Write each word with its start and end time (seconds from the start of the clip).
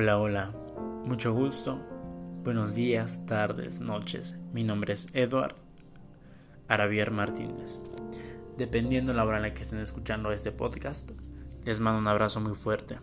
Hola, 0.00 0.16
hola, 0.16 0.52
mucho 1.06 1.34
gusto, 1.34 1.80
buenos 2.44 2.76
días, 2.76 3.26
tardes, 3.26 3.80
noches. 3.80 4.36
Mi 4.52 4.62
nombre 4.62 4.92
es 4.92 5.08
Edward 5.12 5.56
Aravier 6.68 7.10
Martínez. 7.10 7.82
Dependiendo 8.56 9.10
de 9.10 9.16
la 9.16 9.24
hora 9.24 9.38
en 9.38 9.42
la 9.42 9.54
que 9.54 9.62
estén 9.62 9.80
escuchando 9.80 10.30
este 10.30 10.52
podcast, 10.52 11.10
les 11.64 11.80
mando 11.80 11.98
un 11.98 12.06
abrazo 12.06 12.40
muy 12.40 12.54
fuerte. 12.54 13.00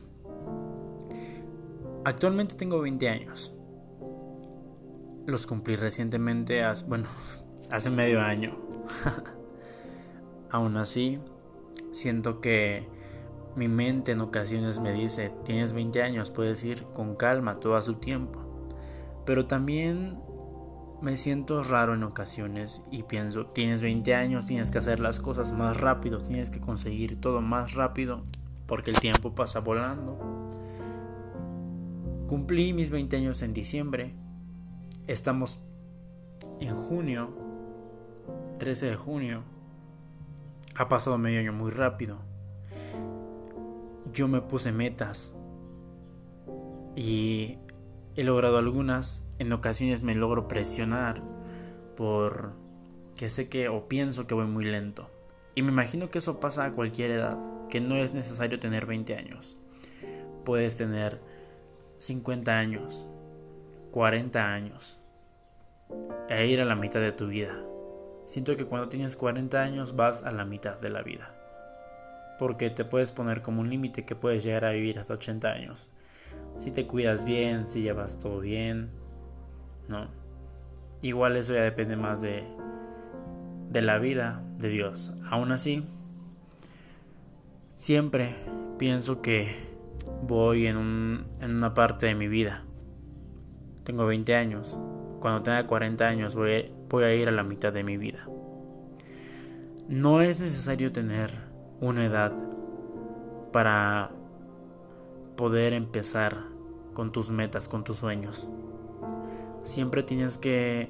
Actualmente 2.06 2.56
tengo 2.56 2.80
20 2.80 3.10
años. 3.10 3.54
Los 5.26 5.46
cumplí 5.48 5.76
recientemente, 5.76 6.64
bueno, 6.88 7.10
hace 7.70 7.90
medio 7.90 8.22
año. 8.22 8.58
Aún 10.50 10.78
así, 10.78 11.20
siento 11.92 12.40
que 12.40 12.88
mi 13.56 13.68
mente 13.70 14.12
en 14.12 14.22
ocasiones 14.22 14.80
me 14.80 14.92
dice, 14.92 15.32
tienes 15.46 15.72
20 15.74 16.02
años, 16.02 16.32
puedes 16.32 16.64
ir 16.64 16.84
con 16.94 17.16
calma 17.16 17.60
todo 17.60 17.76
a 17.78 17.82
su 17.82 17.96
tiempo. 17.96 18.40
Pero 19.26 19.46
también 19.46 20.20
me 21.02 21.16
siento 21.18 21.64
raro 21.64 21.94
en 21.94 22.04
ocasiones 22.04 22.84
y 22.92 23.04
pienso, 23.04 23.48
tienes 23.48 23.82
20 23.82 24.14
años, 24.14 24.46
tienes 24.46 24.72
que 24.72 24.80
hacer 24.80 25.00
las 25.00 25.20
cosas 25.20 25.54
más 25.54 25.80
rápido, 25.80 26.18
tienes 26.20 26.50
que 26.50 26.60
conseguir 26.60 27.20
todo 27.22 27.42
más 27.42 27.74
rápido, 27.74 28.24
porque 28.66 28.92
el 28.92 29.00
tiempo 29.00 29.34
pasa 29.34 29.62
volando. 29.62 30.18
Cumplí 32.28 32.74
mis 32.74 32.90
20 32.90 33.18
años 33.18 33.42
en 33.42 33.54
diciembre, 33.54 34.16
estamos 35.08 35.64
en 36.60 36.76
junio, 36.76 37.30
13 38.60 38.88
de 38.88 38.96
junio, 38.96 39.44
ha 40.76 40.90
pasado 40.90 41.18
medio 41.18 41.40
año 41.40 41.54
muy 41.54 41.72
rápido 41.72 42.36
yo 44.16 44.30
me 44.30 44.42
puse 44.42 44.72
metas 44.72 45.36
y 46.96 47.58
he 48.16 48.24
logrado 48.24 48.58
algunas. 48.58 49.22
En 49.38 49.52
ocasiones 49.52 50.02
me 50.02 50.16
logro 50.16 50.48
presionar 50.48 51.22
por 51.98 52.54
que 53.18 53.28
sé 53.28 53.50
que 53.50 53.68
o 53.68 53.90
pienso 53.90 54.26
que 54.26 54.34
voy 54.34 54.48
muy 54.48 54.64
lento. 54.64 55.10
Y 55.54 55.62
me 55.62 55.72
imagino 55.72 56.10
que 56.10 56.20
eso 56.20 56.40
pasa 56.40 56.66
a 56.66 56.72
cualquier 56.72 57.12
edad, 57.12 57.38
que 57.70 57.82
no 57.82 57.96
es 57.96 58.14
necesario 58.14 58.60
tener 58.60 58.86
20 58.86 59.16
años. 59.16 59.58
Puedes 60.46 60.78
tener 60.78 61.20
50 61.98 62.58
años, 62.58 63.06
40 63.92 64.54
años 64.54 64.98
e 66.30 66.48
ir 66.48 66.62
a 66.62 66.66
la 66.66 66.76
mitad 66.76 67.02
de 67.02 67.12
tu 67.12 67.28
vida. 67.28 67.62
Siento 68.26 68.56
que 68.56 68.66
cuando 68.66 68.88
tienes 68.88 69.18
40 69.18 69.62
años 69.62 69.96
vas 69.98 70.24
a 70.24 70.32
la 70.32 70.46
mitad 70.46 70.80
de 70.80 70.90
la 70.90 71.04
vida 71.04 71.35
porque 72.38 72.70
te 72.70 72.86
puedes 72.86 73.12
poner 73.12 73.42
como 73.42 73.62
un 73.62 73.70
límite 73.70 74.06
que 74.06 74.16
puedes 74.16 74.44
llegar 74.44 74.66
a 74.66 74.72
vivir 74.72 75.00
hasta 75.00 75.14
80 75.14 75.52
años. 75.52 75.90
Si 76.58 76.72
te 76.72 76.88
cuidas 76.88 77.26
bien, 77.26 77.68
si 77.68 77.82
llevas 77.82 78.18
todo 78.18 78.40
bien, 78.40 78.90
¿no? 79.90 80.08
Igual 81.02 81.38
eso 81.38 81.54
ya 81.54 81.62
depende 81.62 81.96
más 81.96 82.22
de, 82.22 82.44
de 83.70 83.82
la 83.82 84.00
vida 84.00 84.42
de 84.58 84.70
Dios. 84.70 85.14
Aún 85.30 85.52
así, 85.52 85.86
siempre 87.78 88.36
pienso 88.78 89.22
que 89.22 89.56
voy 90.24 90.68
en, 90.68 90.78
un, 90.78 91.26
en 91.42 91.56
una 91.56 91.74
parte 91.74 92.08
de 92.08 92.16
mi 92.16 92.28
vida. 92.28 92.64
Tengo 93.84 94.06
20 94.06 94.36
años. 94.36 94.80
Cuando 95.20 95.44
tenga 95.44 95.68
40 95.68 96.08
años 96.08 96.36
voy, 96.36 96.72
voy 96.90 97.04
a 97.04 97.14
ir 97.14 97.28
a 97.28 97.32
la 97.32 97.44
mitad 97.44 97.72
de 97.72 97.84
mi 97.84 97.98
vida. 97.98 98.28
No 99.88 100.22
es 100.22 100.40
necesario 100.40 100.92
tener 100.92 101.45
una 101.82 102.06
edad 102.06 102.34
para 103.52 104.12
poder 105.36 105.74
empezar 105.74 106.38
con 106.94 107.12
tus 107.12 107.30
metas, 107.30 107.68
con 107.68 107.84
tus 107.84 107.98
sueños. 107.98 108.50
Siempre 109.64 110.04
tienes 110.04 110.38
que 110.38 110.90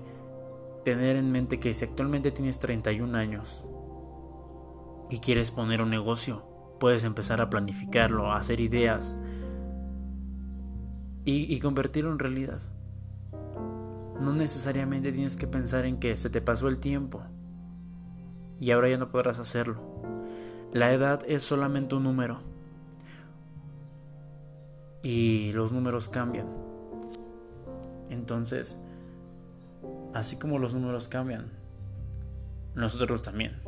tener 0.84 1.16
en 1.16 1.32
mente 1.32 1.60
que 1.60 1.74
si 1.74 1.84
actualmente 1.84 2.32
tienes 2.32 2.60
31 2.60 3.18
años 3.18 3.66
y 5.10 5.20
quieres 5.20 5.52
poner 5.52 5.82
un 5.82 5.90
negocio, 5.90 6.46
puedes 6.80 7.04
empezar 7.04 7.42
a 7.42 7.50
planificarlo, 7.50 8.32
a 8.32 8.38
hacer 8.38 8.60
ideas 8.60 9.18
y, 11.26 11.60
convertirlo 11.60 12.12
en 12.12 12.20
realidad. 12.20 12.60
No 14.22 14.34
necesariamente 14.34 15.12
tienes 15.12 15.36
que 15.36 15.48
pensar 15.48 15.86
en 15.86 15.98
que 15.98 16.16
se 16.18 16.30
te 16.30 16.42
pasó 16.42 16.68
el 16.68 16.78
tiempo 16.78 17.24
y 18.60 18.72
ahora 18.72 18.90
ya 18.90 18.98
no 18.98 19.10
podrás 19.10 19.40
hacerlo. 19.40 19.95
La 20.76 20.92
edad 20.92 21.22
es 21.26 21.42
solamente 21.42 21.96
un 21.96 22.04
número. 22.04 22.42
Y 25.04 25.54
los 25.54 25.72
números 25.72 26.10
cambian. 26.10 26.48
Entonces, 28.10 28.78
así 30.14 30.36
como 30.36 30.60
los 30.60 30.76
números 30.76 31.08
cambian, 31.08 31.50
nosotros 32.74 33.22
también. 33.22 33.62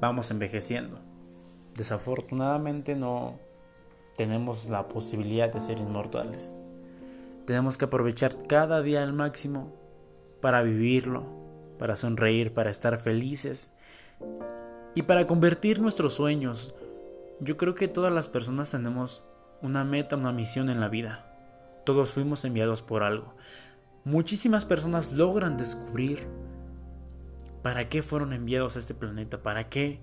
Vamos 0.00 0.32
envejeciendo. 0.32 0.98
Desafortunadamente 1.76 2.96
no 2.96 3.38
tenemos 4.16 4.68
la 4.68 4.88
posibilidad 4.88 5.52
de 5.52 5.60
ser 5.60 5.78
inmortales. 5.78 6.52
Tenemos 7.46 7.78
que 7.78 7.84
aprovechar 7.84 8.48
cada 8.48 8.82
día 8.82 9.04
al 9.04 9.12
máximo 9.12 9.72
para 10.40 10.62
vivirlo, 10.62 11.26
para 11.78 11.94
sonreír, 11.94 12.52
para 12.52 12.70
estar 12.70 12.98
felices 12.98 13.72
y 14.94 15.02
para 15.02 15.26
convertir 15.26 15.80
nuestros 15.80 16.14
sueños, 16.14 16.74
yo 17.40 17.56
creo 17.56 17.74
que 17.74 17.88
todas 17.88 18.12
las 18.12 18.28
personas 18.28 18.70
tenemos 18.70 19.22
una 19.62 19.84
meta, 19.84 20.16
una 20.16 20.32
misión 20.32 20.68
en 20.68 20.80
la 20.80 20.88
vida. 20.88 21.26
Todos 21.84 22.12
fuimos 22.12 22.44
enviados 22.44 22.82
por 22.82 23.02
algo. 23.02 23.34
Muchísimas 24.04 24.64
personas 24.64 25.12
logran 25.12 25.56
descubrir 25.56 26.26
para 27.62 27.88
qué 27.88 28.02
fueron 28.02 28.32
enviados 28.32 28.76
a 28.76 28.80
este 28.80 28.94
planeta, 28.94 29.42
para 29.42 29.68
qué 29.68 30.00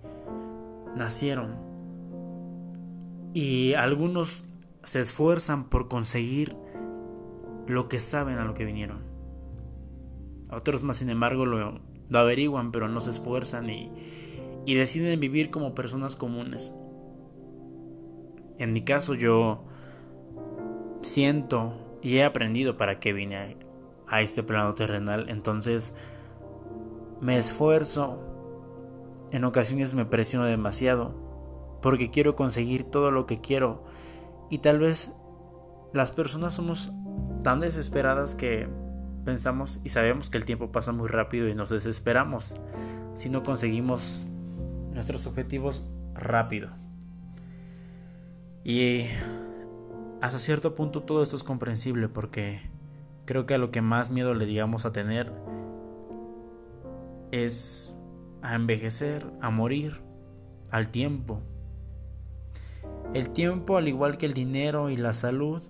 nacieron. 0.95 1.55
Y 3.33 3.73
algunos 3.73 4.45
se 4.83 4.99
esfuerzan 4.99 5.69
por 5.69 5.89
conseguir 5.89 6.55
lo 7.67 7.89
que 7.89 7.99
saben 7.99 8.37
a 8.37 8.45
lo 8.45 8.53
que 8.53 8.65
vinieron. 8.65 8.99
Otros 10.49 10.83
más, 10.83 10.97
sin 10.97 11.09
embargo, 11.09 11.45
lo, 11.45 11.81
lo 12.07 12.19
averiguan, 12.19 12.71
pero 12.71 12.87
no 12.87 13.01
se 13.01 13.09
esfuerzan 13.09 13.69
y, 13.69 13.91
y 14.67 14.75
deciden 14.75 15.21
vivir 15.21 15.49
como 15.49 15.73
personas 15.73 16.17
comunes. 16.17 16.73
En 18.57 18.73
mi 18.73 18.81
caso 18.81 19.13
yo 19.13 19.63
siento 21.01 21.99
y 22.01 22.17
he 22.17 22.25
aprendido 22.25 22.75
para 22.75 22.99
qué 22.99 23.13
vine 23.13 23.55
a, 24.07 24.21
este 24.21 24.43
plano 24.43 24.75
terrenal, 24.75 25.29
entonces 25.29 25.95
me 27.21 27.37
esfuerzo, 27.37 28.21
en 29.31 29.45
ocasiones 29.45 29.93
me 29.93 30.05
presiono 30.05 30.45
demasiado, 30.45 31.15
porque 31.81 32.11
quiero 32.11 32.35
conseguir 32.35 32.83
todo 32.83 33.09
lo 33.09 33.25
que 33.25 33.39
quiero. 33.39 33.85
Y 34.49 34.57
tal 34.57 34.79
vez 34.79 35.13
las 35.93 36.11
personas 36.11 36.55
somos 36.55 36.91
tan 37.41 37.61
desesperadas 37.61 38.35
que 38.35 38.67
pensamos 39.23 39.79
y 39.85 39.89
sabemos 39.89 40.29
que 40.29 40.37
el 40.37 40.43
tiempo 40.43 40.73
pasa 40.73 40.91
muy 40.91 41.07
rápido 41.07 41.47
y 41.47 41.55
nos 41.55 41.69
desesperamos 41.69 42.53
si 43.15 43.29
no 43.29 43.43
conseguimos 43.43 44.25
nuestros 44.97 45.27
objetivos 45.27 45.83
rápido. 46.15 46.69
Y 48.63 49.03
hasta 50.21 50.39
cierto 50.39 50.73
punto 50.73 51.03
todo 51.03 51.21
esto 51.21 51.35
es 51.35 51.43
comprensible 51.43 52.09
porque 52.09 52.61
creo 53.25 53.45
que 53.45 53.53
a 53.53 53.57
lo 53.59 53.69
que 53.69 53.83
más 53.83 54.09
miedo 54.09 54.33
le 54.33 54.47
digamos 54.47 54.87
a 54.87 54.91
tener 54.91 55.31
es 57.31 57.95
a 58.41 58.55
envejecer, 58.55 59.27
a 59.39 59.51
morir, 59.51 60.01
al 60.71 60.89
tiempo. 60.89 61.41
El 63.13 63.29
tiempo, 63.29 63.77
al 63.77 63.87
igual 63.87 64.17
que 64.17 64.25
el 64.25 64.33
dinero 64.33 64.89
y 64.89 64.97
la 64.97 65.13
salud, 65.13 65.61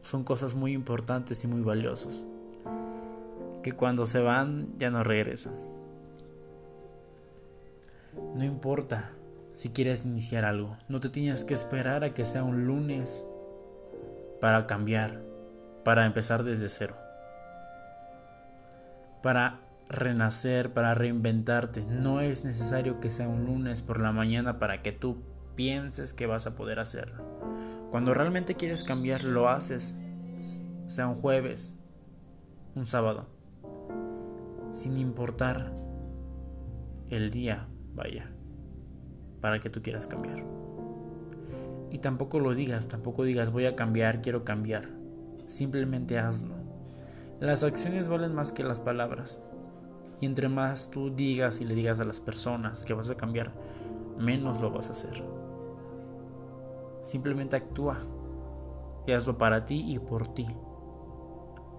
son 0.00 0.24
cosas 0.24 0.56
muy 0.56 0.72
importantes 0.72 1.44
y 1.44 1.46
muy 1.46 1.62
valiosas, 1.62 2.26
que 3.62 3.70
cuando 3.72 4.06
se 4.06 4.18
van 4.18 4.76
ya 4.76 4.90
no 4.90 5.04
regresan. 5.04 5.75
No 8.34 8.44
importa 8.44 9.10
si 9.54 9.70
quieres 9.70 10.04
iniciar 10.04 10.44
algo, 10.44 10.76
no 10.88 11.00
te 11.00 11.08
tienes 11.08 11.44
que 11.44 11.54
esperar 11.54 12.04
a 12.04 12.12
que 12.12 12.26
sea 12.26 12.44
un 12.44 12.66
lunes 12.66 13.26
para 14.40 14.66
cambiar, 14.66 15.22
para 15.84 16.04
empezar 16.04 16.44
desde 16.44 16.68
cero, 16.68 16.96
para 19.22 19.60
renacer, 19.88 20.72
para 20.72 20.94
reinventarte. 20.94 21.84
No 21.84 22.20
es 22.20 22.44
necesario 22.44 23.00
que 23.00 23.10
sea 23.10 23.28
un 23.28 23.46
lunes 23.46 23.82
por 23.82 24.00
la 24.00 24.12
mañana 24.12 24.58
para 24.58 24.82
que 24.82 24.92
tú 24.92 25.22
pienses 25.54 26.12
que 26.12 26.26
vas 26.26 26.46
a 26.46 26.54
poder 26.54 26.78
hacerlo. 26.78 27.24
Cuando 27.90 28.12
realmente 28.12 28.56
quieres 28.56 28.84
cambiar, 28.84 29.24
lo 29.24 29.48
haces, 29.48 29.96
sea 30.86 31.08
un 31.08 31.14
jueves, 31.14 31.80
un 32.74 32.86
sábado, 32.86 33.26
sin 34.68 34.98
importar 34.98 35.72
el 37.08 37.30
día 37.30 37.68
vaya, 37.96 38.30
para 39.40 39.58
que 39.58 39.70
tú 39.70 39.82
quieras 39.82 40.06
cambiar. 40.06 40.44
Y 41.90 41.98
tampoco 41.98 42.38
lo 42.38 42.54
digas, 42.54 42.88
tampoco 42.88 43.24
digas 43.24 43.50
voy 43.50 43.64
a 43.64 43.74
cambiar, 43.74 44.20
quiero 44.20 44.44
cambiar. 44.44 44.88
Simplemente 45.46 46.18
hazlo. 46.18 46.54
Las 47.40 47.62
acciones 47.62 48.08
valen 48.08 48.34
más 48.34 48.52
que 48.52 48.64
las 48.64 48.80
palabras. 48.80 49.40
Y 50.20 50.26
entre 50.26 50.48
más 50.48 50.90
tú 50.90 51.14
digas 51.14 51.60
y 51.60 51.64
le 51.64 51.74
digas 51.74 52.00
a 52.00 52.04
las 52.04 52.20
personas 52.20 52.84
que 52.84 52.94
vas 52.94 53.10
a 53.10 53.16
cambiar, 53.16 53.52
menos 54.18 54.60
lo 54.60 54.70
vas 54.70 54.88
a 54.88 54.92
hacer. 54.92 55.22
Simplemente 57.02 57.56
actúa 57.56 57.98
y 59.06 59.12
hazlo 59.12 59.38
para 59.38 59.64
ti 59.64 59.84
y 59.86 59.98
por 59.98 60.28
ti. 60.34 60.46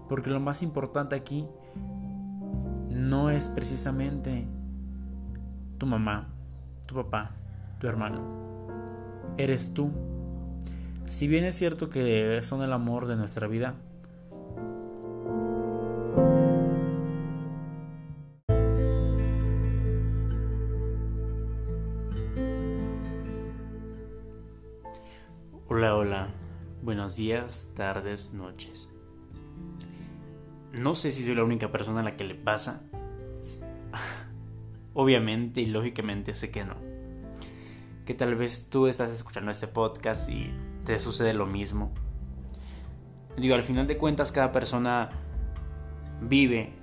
Porque 0.07 0.29
lo 0.29 0.39
más 0.39 0.63
importante 0.63 1.15
aquí 1.15 1.47
no 2.89 3.29
es 3.29 3.49
precisamente 3.49 4.47
tu 5.77 5.85
mamá, 5.85 6.27
tu 6.87 6.95
papá, 6.95 7.31
tu 7.79 7.87
hermano. 7.87 8.21
Eres 9.37 9.73
tú. 9.73 9.91
Si 11.05 11.27
bien 11.27 11.45
es 11.45 11.55
cierto 11.55 11.89
que 11.89 12.41
son 12.41 12.63
el 12.63 12.73
amor 12.73 13.07
de 13.07 13.15
nuestra 13.15 13.47
vida, 13.47 13.75
Hola, 25.69 25.95
hola. 25.95 26.27
Buenos 26.81 27.17
días, 27.17 27.73
tardes, 27.75 28.33
noches. 28.33 28.89
No 30.73 30.95
sé 30.95 31.11
si 31.11 31.23
soy 31.23 31.35
la 31.35 31.43
única 31.43 31.71
persona 31.71 31.99
a 31.99 32.03
la 32.03 32.15
que 32.15 32.23
le 32.23 32.33
pasa. 32.33 32.81
Obviamente 34.99 35.61
y 35.61 35.67
lógicamente 35.67 36.33
sé 36.33 36.49
que 36.49 36.65
no. 36.65 36.73
Que 38.03 38.15
tal 38.15 38.33
vez 38.33 38.67
tú 38.71 38.87
estás 38.87 39.11
escuchando 39.11 39.51
este 39.51 39.67
podcast 39.67 40.27
y 40.27 40.51
te 40.85 40.99
sucede 40.99 41.35
lo 41.35 41.45
mismo. 41.45 41.93
Digo, 43.37 43.53
al 43.53 43.61
final 43.61 43.85
de 43.85 43.95
cuentas 43.95 44.31
cada 44.31 44.51
persona 44.51 45.11
vive 46.19 46.73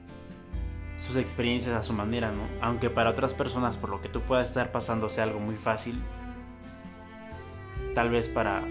sus 0.96 1.16
experiencias 1.16 1.74
a 1.74 1.82
su 1.82 1.92
manera, 1.92 2.30
¿no? 2.30 2.44
Aunque 2.60 2.88
para 2.88 3.10
otras 3.10 3.34
personas 3.34 3.76
por 3.78 3.90
lo 3.90 4.00
que 4.00 4.08
tú 4.08 4.20
puedas 4.20 4.46
estar 4.46 4.70
pasando 4.70 5.08
sea 5.08 5.24
algo 5.24 5.40
muy 5.40 5.56
fácil, 5.56 6.00
tal 7.96 8.10
vez 8.10 8.28
para 8.28 8.62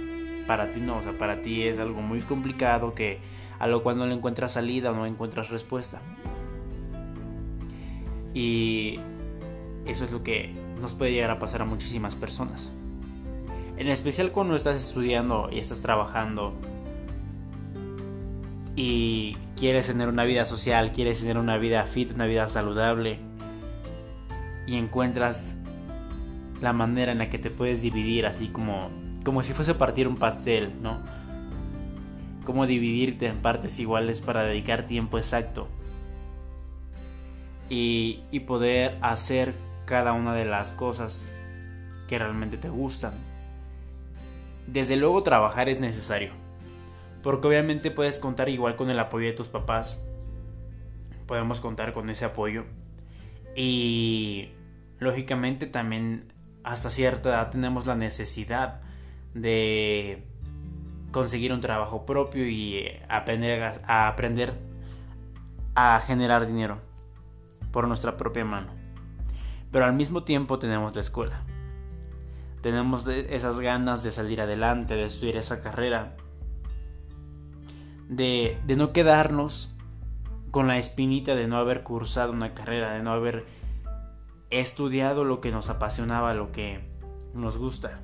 para 0.47 0.71
ti 0.71 0.79
no, 0.79 0.99
o 0.99 1.03
sea, 1.03 1.17
para 1.17 1.41
ti 1.41 1.63
es 1.63 1.79
algo 1.79 2.01
muy 2.01 2.21
complicado 2.21 2.93
que 2.93 3.19
a 3.59 3.67
lo 3.67 3.83
cual 3.83 3.97
no 3.97 4.07
le 4.07 4.13
encuentras 4.13 4.53
salida 4.53 4.91
o 4.91 4.95
no 4.95 5.05
encuentras 5.05 5.49
respuesta. 5.49 6.01
Y 8.33 9.01
eso 9.85 10.05
es 10.05 10.11
lo 10.11 10.23
que 10.23 10.53
nos 10.81 10.93
puede 10.93 11.11
llegar 11.11 11.31
a 11.31 11.39
pasar 11.39 11.61
a 11.61 11.65
muchísimas 11.65 12.15
personas. 12.15 12.71
En 13.77 13.87
especial 13.87 14.31
cuando 14.31 14.55
estás 14.55 14.77
estudiando 14.77 15.49
y 15.51 15.59
estás 15.59 15.81
trabajando 15.81 16.53
y 18.75 19.35
quieres 19.57 19.87
tener 19.87 20.07
una 20.07 20.23
vida 20.25 20.45
social, 20.45 20.91
quieres 20.91 21.19
tener 21.19 21.37
una 21.37 21.57
vida 21.57 21.85
fit, 21.85 22.11
una 22.13 22.25
vida 22.25 22.47
saludable 22.47 23.19
y 24.67 24.77
encuentras 24.77 25.57
la 26.61 26.71
manera 26.71 27.11
en 27.11 27.17
la 27.17 27.29
que 27.29 27.39
te 27.39 27.49
puedes 27.49 27.81
dividir 27.81 28.25
así 28.25 28.47
como 28.47 28.89
como 29.23 29.41
si 29.41 29.53
fuese 29.53 29.73
partir 29.73 30.07
un 30.07 30.17
pastel, 30.17 30.73
¿no? 30.81 31.01
Como 32.45 32.67
dividirte 32.67 33.27
en 33.27 33.41
partes 33.41 33.79
iguales 33.79 34.21
para 34.21 34.43
dedicar 34.43 34.85
tiempo 34.85 35.17
exacto 35.17 35.69
y, 37.69 38.21
y 38.31 38.41
poder 38.41 38.97
hacer 39.01 39.53
cada 39.85 40.13
una 40.13 40.33
de 40.33 40.45
las 40.45 40.71
cosas 40.71 41.29
que 42.07 42.19
realmente 42.19 42.57
te 42.57 42.69
gustan. 42.69 43.13
Desde 44.67 44.95
luego 44.95 45.23
trabajar 45.23 45.69
es 45.69 45.79
necesario, 45.79 46.31
porque 47.21 47.47
obviamente 47.47 47.91
puedes 47.91 48.19
contar 48.19 48.49
igual 48.49 48.75
con 48.75 48.89
el 48.89 48.99
apoyo 48.99 49.27
de 49.27 49.33
tus 49.33 49.49
papás, 49.49 49.99
podemos 51.27 51.59
contar 51.59 51.93
con 51.93 52.09
ese 52.09 52.25
apoyo 52.25 52.65
y 53.55 54.49
lógicamente 54.99 55.67
también 55.67 56.33
hasta 56.63 56.89
cierta 56.89 57.29
edad 57.29 57.49
tenemos 57.49 57.85
la 57.85 57.95
necesidad 57.95 58.81
de 59.33 60.23
conseguir 61.11 61.53
un 61.53 61.61
trabajo 61.61 62.05
propio 62.05 62.47
y 62.47 62.75
eh, 62.75 63.01
aprender 63.09 63.81
a, 63.85 64.07
aprender 64.07 64.53
a 65.75 66.01
generar 66.05 66.47
dinero 66.47 66.79
por 67.71 67.87
nuestra 67.87 68.17
propia 68.17 68.45
mano. 68.45 68.82
Pero 69.73 69.83
al 69.83 69.93
mismo 69.93 70.23
tiempo 70.23 70.57
tenemos 70.57 70.95
la 70.95 71.01
escuela. 71.01 71.43
Tenemos 72.61 73.05
esas 73.05 73.59
ganas 73.59 74.03
de 74.03 74.11
salir 74.11 74.39
adelante, 74.39 74.95
de 74.95 75.03
estudiar 75.03 75.35
esa 75.35 75.61
carrera, 75.61 76.15
de, 78.07 78.57
de 78.65 78.75
no 78.77 78.93
quedarnos 78.93 79.75
con 80.51 80.67
la 80.67 80.77
espinita 80.77 81.35
de 81.35 81.47
no 81.47 81.57
haber 81.57 81.83
cursado 81.83 82.31
una 82.31 82.53
carrera, 82.53 82.93
de 82.93 83.03
no 83.03 83.11
haber 83.11 83.45
estudiado 84.51 85.23
lo 85.23 85.41
que 85.41 85.51
nos 85.51 85.69
apasionaba, 85.69 86.33
lo 86.33 86.53
que 86.53 86.79
nos 87.33 87.57
gusta. 87.57 87.99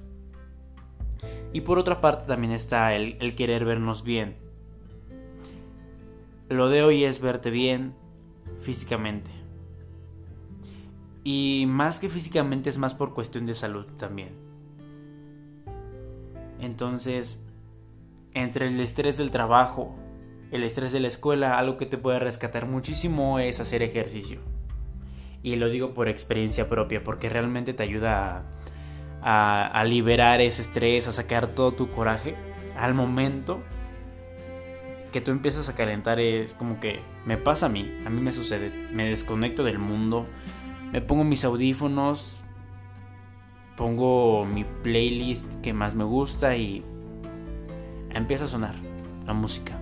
Y 1.54 1.62
por 1.62 1.80
otra 1.80 2.02
parte 2.02 2.26
también 2.26 2.54
está 2.54 2.96
el, 2.96 3.36
querer 3.36 3.66
vernos 3.66 4.04
bien. 4.04 4.36
Lo 6.50 6.70
de 6.70 6.84
hoy 6.84 7.04
es 7.04 7.22
verte 7.22 7.50
bien 7.50 7.94
físicamente. 8.60 9.39
Y 11.30 11.66
más 11.68 12.00
que 12.00 12.10
físicamente 12.10 12.72
es 12.72 12.80
más 12.80 12.96
por 12.96 13.14
cuestión 13.14 13.46
de 13.46 13.54
salud 13.54 13.86
también. 13.98 14.30
Entonces, 16.60 17.40
entre 18.34 18.68
el 18.68 18.80
estrés 18.80 19.18
del 19.18 19.30
trabajo, 19.30 19.96
el 20.50 20.64
estrés 20.64 20.92
de 20.92 21.00
la 21.00 21.08
escuela, 21.08 21.60
algo 21.60 21.78
que 21.78 21.86
te 21.86 22.00
puede 22.00 22.18
rescatar 22.18 22.66
muchísimo 22.66 23.38
es 23.38 23.60
hacer 23.60 23.84
ejercicio. 23.84 24.40
Y 25.44 25.56
lo 25.58 25.70
digo 25.70 25.94
por 25.94 26.10
experiencia 26.10 26.68
propia, 26.68 27.04
porque 27.04 27.30
realmente 27.30 27.74
te 27.74 27.84
ayuda 27.84 28.38
a 28.38 28.60
a, 29.22 29.84
liberar 29.86 30.42
ese 30.42 30.62
estrés, 30.62 31.08
a 31.08 31.12
sacar 31.12 31.48
todo 31.48 31.74
tu 31.74 31.90
coraje, 31.92 32.36
al 32.78 32.94
momento 32.94 33.62
que 35.12 35.22
tú 35.22 35.32
empiezas 35.32 35.70
a 35.70 35.76
calentar 35.76 36.20
es 36.20 36.54
como 36.54 36.80
que 36.80 37.00
me 37.26 37.38
pasa 37.38 37.66
a 37.66 37.70
mí, 37.70 37.92
a 38.06 38.10
mí 38.10 38.22
me 38.22 38.32
sucede, 38.32 38.72
me 38.92 39.10
desconecto 39.10 39.64
del 39.64 39.80
mundo, 39.80 40.28
me 40.92 41.02
pongo 41.02 41.24
mis 41.24 41.44
audífonos, 41.44 42.44
pongo 43.78 44.46
mi 44.46 44.64
playlist 44.64 45.62
que 45.62 45.74
más 45.74 45.96
me 45.96 46.04
gusta 46.04 46.56
y 46.56 46.84
empieza 48.10 48.46
a 48.46 48.48
sonar 48.48 48.76
la 49.26 49.34
música. 49.34 49.78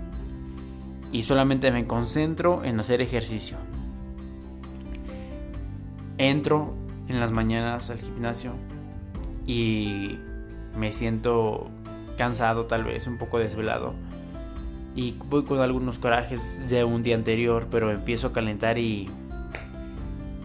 Y 1.12 1.24
solamente 1.24 1.72
me 1.72 1.86
concentro 1.86 2.64
en 2.64 2.80
hacer 2.80 3.02
ejercicio. 3.02 3.58
Entro 6.18 6.74
en 7.08 7.20
las 7.20 7.32
mañanas 7.32 7.90
al 7.90 8.00
gimnasio, 8.00 8.54
y 9.48 10.20
me 10.76 10.92
siento 10.92 11.72
cansado 12.18 12.66
tal 12.66 12.84
vez, 12.84 13.08
un 13.08 13.18
poco 13.18 13.40
desvelado. 13.40 13.96
Y 14.96 15.16
voy 15.30 15.46
con 15.46 15.60
algunos 15.60 16.00
corajes 16.00 16.70
de 16.70 16.84
un 16.84 17.02
día 17.02 17.16
anterior, 17.16 17.68
pero 17.72 17.92
empiezo 17.92 18.28
a 18.28 18.34
calentar 18.34 18.78
y 18.78 19.10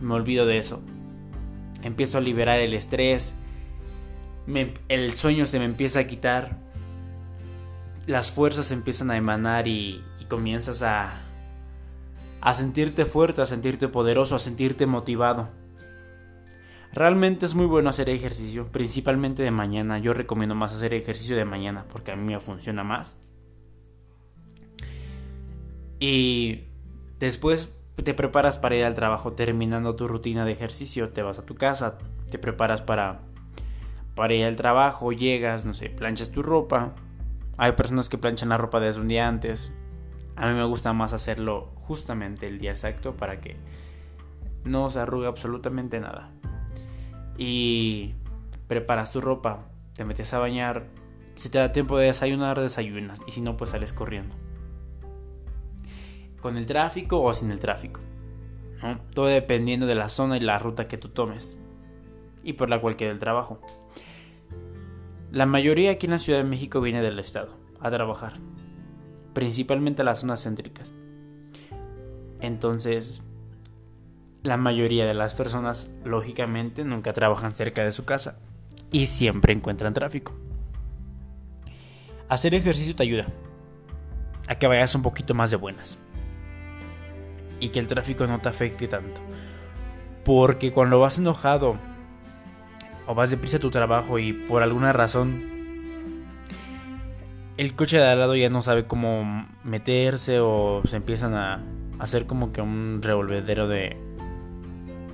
me 0.03 0.15
olvido 0.15 0.47
de 0.47 0.59
eso. 0.59 0.83
Empiezo 1.83 2.19
a 2.19 2.21
liberar 2.21 2.61
el 2.61 2.75
estrés, 2.75 3.37
el 4.89 5.13
sueño 5.15 5.47
se 5.47 5.59
me 5.59 5.65
empieza 5.65 6.01
a 6.01 6.07
quitar, 6.07 6.59
las 8.07 8.31
fuerzas 8.31 8.71
empiezan 8.71 9.11
a 9.11 9.17
emanar 9.17 9.67
y, 9.67 10.03
y 10.21 10.25
comienzas 10.27 10.83
a, 10.83 11.23
a 12.41 12.55
sentirte 12.55 13.05
fuerte, 13.05 13.43
a 13.43 13.47
sentirte 13.47 13.89
poderoso, 13.89 14.35
a 14.35 14.39
sentirte 14.39 14.87
motivado. 14.87 15.49
Realmente 16.93 17.47
es 17.47 17.55
muy 17.55 17.67
bueno 17.67 17.89
hacer 17.89 18.11
ejercicio, 18.11 18.67
principalmente 18.71 19.43
de 19.43 19.51
mañana. 19.51 19.99
Yo 19.99 20.13
recomiendo 20.13 20.55
más 20.55 20.75
hacer 20.75 20.93
ejercicio 20.93 21.37
de 21.37 21.45
mañana 21.45 21.87
porque 21.91 22.13
a 22.13 22.17
mí 22.17 22.33
me 22.33 22.39
funciona 22.41 22.85
más. 22.85 23.19
Y 25.99 26.65
después 27.19 27.71
te 27.97 28.15
preparas 28.15 28.59
para 28.59 28.77
ir 28.77 28.85
al 28.85 28.95
trabajo 28.95 29.33
terminando 29.33 29.97
tu 29.97 30.09
rutina 30.09 30.45
de 30.45 30.53
ejercicio, 30.53 31.11
te 31.11 31.23
vas 31.23 31.39
a 31.39 31.47
tu 31.47 31.55
casa, 31.55 31.99
te 32.31 32.39
preparas 32.39 32.83
para 32.83 33.21
para 34.15 34.35
ir 34.35 34.45
al 34.45 34.57
trabajo, 34.57 35.13
llegas, 35.13 35.65
no 35.65 35.73
sé, 35.73 35.89
planchas 35.89 36.31
tu 36.31 36.43
ropa. 36.43 36.95
Hay 37.57 37.73
personas 37.73 38.09
que 38.09 38.19
planchan 38.19 38.51
la 38.51 38.59
ropa 38.59 38.79
desde 38.79 39.01
un 39.01 39.09
día 39.09 39.27
antes. 39.27 39.79
A 40.37 40.47
mí 40.49 40.55
me 40.55 40.65
gusta 40.65 40.93
más 40.93 41.13
hacerlo 41.13 41.73
justamente 41.77 42.47
el 42.47 42.59
día 42.59 42.71
exacto 42.71 43.17
para 43.17 43.41
que 43.41 43.57
no 44.65 44.91
se 44.91 45.01
arrugue 45.01 45.27
absolutamente 45.27 45.99
nada 46.01 46.31
y 47.37 48.15
preparas 48.67 49.13
tu 49.13 49.21
ropa, 49.21 49.67
te 49.95 50.05
metes 50.05 50.33
a 50.35 50.39
bañar, 50.39 50.87
si 51.35 51.49
te 51.49 51.59
da 51.59 51.73
tiempo 51.73 51.99
de 51.99 52.07
desayunar, 52.07 52.61
desayunas 52.61 53.21
y 53.27 53.33
si 53.33 53.41
no, 53.41 53.57
pues 53.57 53.71
sales 53.71 53.93
corriendo. 53.93 54.35
Con 56.43 56.59
el 56.59 56.67
tráfico 56.67 57.23
o 57.23 57.33
sin 57.33 57.51
el 57.51 57.61
tráfico. 57.61 58.01
Todo 59.15 59.27
dependiendo 59.27 59.87
de 59.87 59.95
la 59.95 60.09
zona 60.09 60.37
y 60.37 60.41
la 60.41 60.59
ruta 60.59 60.89
que 60.89 60.99
tú 60.99 61.09
tomes 61.09 61.57
y 62.43 62.55
por 62.55 62.69
la 62.69 62.81
cual 62.81 62.97
quede 62.97 63.11
el 63.11 63.21
trabajo. 63.21 63.61
La 65.31 65.47
mayoría 65.47 65.93
aquí 65.93 66.07
en 66.07 66.13
la 66.13 66.19
Ciudad 66.19 66.41
de 66.41 66.49
México 66.49 66.81
viene 66.81 67.01
del 67.01 67.21
estado 67.21 67.57
a 67.81 67.91
trabajar, 67.91 68.35
principalmente 69.33 70.03
a 70.03 70.05
las 70.05 70.19
zonas 70.19 70.43
céntricas. 70.43 70.93
Entonces, 72.41 73.23
la 74.43 74.57
mayoría 74.57 75.07
de 75.07 75.15
las 75.15 75.37
personas, 75.37 75.91
lógicamente, 76.05 76.85
nunca 76.85 77.13
trabajan 77.13 77.55
cerca 77.55 77.85
de 77.85 77.93
su 77.93 78.05
casa 78.05 78.41
y 78.91 79.07
siempre 79.07 79.53
encuentran 79.53 79.95
tráfico. 79.95 80.33
Hacer 82.29 82.53
ejercicio 82.55 82.97
te 82.97 83.05
ayuda 83.05 83.27
a 84.49 84.57
que 84.57 84.67
vayas 84.67 84.95
un 84.97 85.03
poquito 85.03 85.35
más 85.35 85.53
de 85.53 85.57
buenas 85.57 85.99
y 87.63 87.69
que 87.69 87.79
el 87.79 87.87
tráfico 87.87 88.27
no 88.27 88.41
te 88.41 88.49
afecte 88.49 88.89
tanto. 88.89 89.21
Porque 90.25 90.73
cuando 90.73 90.99
vas 90.99 91.19
enojado 91.19 91.77
o 93.07 93.15
vas 93.15 93.31
deprisa 93.31 93.59
a 93.59 93.61
tu 93.61 93.71
trabajo 93.71 94.19
y 94.19 94.33
por 94.33 94.63
alguna 94.63 94.93
razón 94.93 95.53
el 97.57 97.75
coche 97.77 97.99
de 97.99 98.09
al 98.09 98.19
lado 98.19 98.35
ya 98.35 98.51
no 98.51 98.63
sabe 98.63 98.87
cómo 98.87 99.47
meterse 99.63 100.41
o 100.41 100.83
se 100.85 100.97
empiezan 100.97 101.35
a 101.35 101.63
hacer 102.01 102.27
como 102.27 102.53
que 102.53 102.61
un 102.61 103.01
revolvedero 103.01 103.69
de, 103.69 103.97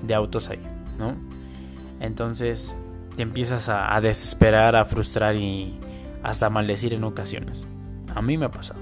de 0.01 0.13
autos 0.15 0.49
ahí, 0.49 0.61
¿no? 0.97 1.15
Entonces 1.99 2.75
te 3.15 3.21
empiezas 3.21 3.69
a, 3.69 3.95
a 3.95 4.01
desesperar, 4.01 4.75
a 4.75 4.85
frustrar 4.85 5.35
y 5.35 5.79
hasta 6.23 6.49
maldecir 6.49 6.95
en 6.95 7.03
ocasiones. 7.03 7.67
A 8.15 8.23
mí 8.23 8.37
me 8.39 8.45
ha 8.45 8.51
pasado. 8.51 8.79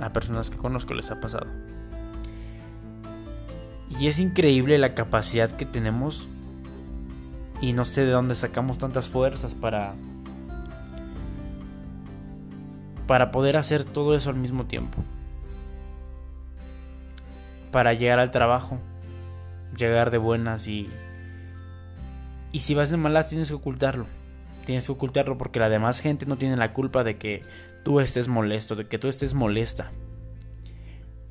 A 0.00 0.12
personas 0.12 0.50
que 0.50 0.58
conozco 0.58 0.94
les 0.94 1.10
ha 1.10 1.20
pasado. 1.20 1.63
Y 3.98 4.08
es 4.08 4.18
increíble 4.18 4.78
la 4.78 4.94
capacidad 4.94 5.50
que 5.50 5.66
tenemos 5.66 6.28
y 7.60 7.72
no 7.72 7.84
sé 7.84 8.04
de 8.04 8.10
dónde 8.10 8.34
sacamos 8.34 8.78
tantas 8.78 9.08
fuerzas 9.08 9.54
para 9.54 9.94
para 13.06 13.30
poder 13.30 13.56
hacer 13.56 13.84
todo 13.84 14.16
eso 14.16 14.30
al 14.30 14.36
mismo 14.36 14.64
tiempo. 14.66 14.98
Para 17.70 17.92
llegar 17.92 18.18
al 18.18 18.30
trabajo, 18.30 18.78
llegar 19.76 20.10
de 20.10 20.18
buenas 20.18 20.66
y 20.68 20.88
y 22.52 22.60
si 22.60 22.74
vas 22.74 22.90
de 22.90 22.96
malas 22.96 23.28
tienes 23.28 23.48
que 23.48 23.54
ocultarlo. 23.54 24.06
Tienes 24.64 24.86
que 24.86 24.92
ocultarlo 24.92 25.36
porque 25.36 25.60
la 25.60 25.68
demás 25.68 26.00
gente 26.00 26.24
no 26.26 26.38
tiene 26.38 26.56
la 26.56 26.72
culpa 26.72 27.04
de 27.04 27.18
que 27.18 27.42
tú 27.84 28.00
estés 28.00 28.28
molesto, 28.28 28.76
de 28.76 28.86
que 28.86 28.98
tú 28.98 29.08
estés 29.08 29.34
molesta. 29.34 29.90